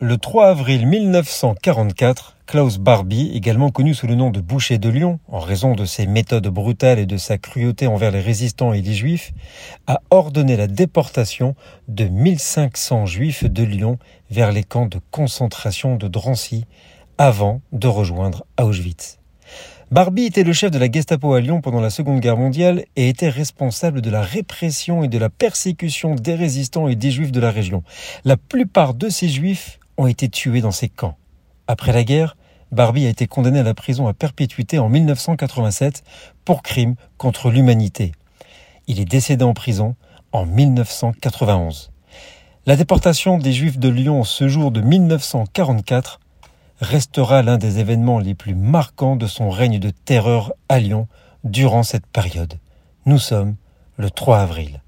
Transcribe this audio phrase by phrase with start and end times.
[0.00, 5.18] Le 3 avril 1944, Klaus Barbie, également connu sous le nom de Boucher de Lyon,
[5.26, 8.94] en raison de ses méthodes brutales et de sa cruauté envers les résistants et les
[8.94, 9.32] juifs,
[9.88, 11.56] a ordonné la déportation
[11.88, 13.98] de 1500 juifs de Lyon
[14.30, 16.64] vers les camps de concentration de Drancy
[17.18, 19.18] avant de rejoindre Auschwitz.
[19.90, 23.08] Barbie était le chef de la Gestapo à Lyon pendant la Seconde Guerre mondiale et
[23.08, 27.40] était responsable de la répression et de la persécution des résistants et des juifs de
[27.40, 27.82] la région.
[28.24, 31.16] La plupart de ces juifs ont été tués dans ces camps.
[31.66, 32.36] Après la guerre,
[32.72, 36.02] Barbie a été condamné à la prison à perpétuité en 1987
[36.44, 38.12] pour crime contre l'humanité.
[38.86, 39.96] Il est décédé en prison
[40.32, 41.90] en 1991.
[42.66, 46.20] La déportation des Juifs de Lyon ce jour de 1944
[46.80, 51.08] restera l'un des événements les plus marquants de son règne de terreur à Lyon
[51.44, 52.54] durant cette période.
[53.06, 53.56] Nous sommes
[53.96, 54.82] le 3 avril.